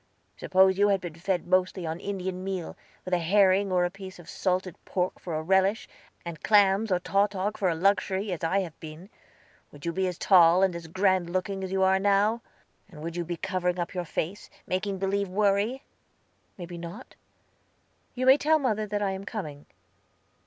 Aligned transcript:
"Suppose 0.35 0.79
you 0.79 0.87
had 0.87 0.99
been 0.99 1.13
fed 1.13 1.45
mostly 1.45 1.85
on 1.85 1.99
Indian 1.99 2.43
meal, 2.43 2.75
with 3.05 3.13
a 3.13 3.19
herring 3.19 3.71
or 3.71 3.85
a 3.85 3.91
piece 3.91 4.17
of 4.17 4.27
salted 4.27 4.75
pork 4.83 5.19
for 5.19 5.35
a 5.35 5.43
relish, 5.43 5.87
and 6.25 6.41
clams 6.41 6.91
or 6.91 6.99
tautog 6.99 7.55
for 7.55 7.69
a 7.69 7.75
luxury, 7.75 8.31
as 8.31 8.43
I 8.43 8.61
have 8.61 8.79
been, 8.79 9.11
would 9.71 9.85
you 9.85 9.93
be 9.93 10.07
as 10.07 10.17
tall 10.17 10.63
and 10.63 10.75
as 10.75 10.87
grand 10.87 11.29
looking 11.29 11.63
as 11.63 11.71
you 11.71 11.83
are 11.83 11.99
now? 11.99 12.41
And 12.89 13.03
would 13.03 13.15
you 13.15 13.23
be 13.23 13.37
covering 13.37 13.77
up 13.77 13.93
your 13.93 14.03
face, 14.05 14.49
making 14.65 14.97
believe 14.97 15.29
worry?" 15.29 15.83
"May 16.57 16.65
be 16.65 16.79
not. 16.79 17.13
You 18.15 18.25
may 18.25 18.37
tell 18.37 18.57
mother 18.57 18.87
that 18.87 19.03
I 19.03 19.11
am 19.11 19.23
coming." 19.23 19.67